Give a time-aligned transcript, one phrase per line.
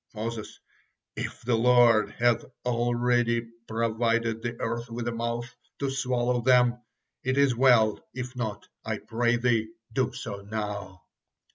[0.15, 0.59] Moses:
[1.15, 6.81] "If the Lord hath already provided the earth with a mouth to swallow them,
[7.23, 11.03] it is well, if not, I pray Thee, do so now."